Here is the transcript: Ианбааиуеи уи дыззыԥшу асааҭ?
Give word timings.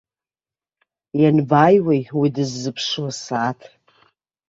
Ианбааиуеи 1.21 2.01
уи 2.19 2.27
дыззыԥшу 2.35 3.05
асааҭ? 3.11 3.59